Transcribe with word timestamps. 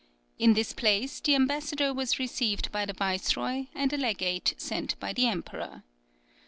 In 0.39 0.53
this 0.55 0.73
place, 0.73 1.19
the 1.19 1.35
ambassador 1.35 1.93
was 1.93 2.17
received 2.17 2.71
by 2.71 2.87
the 2.87 2.93
viceroy 2.93 3.65
and 3.75 3.93
a 3.93 3.97
legate 3.97 4.55
sent 4.57 4.99
by 4.99 5.13
the 5.13 5.27
emperor. 5.27 5.83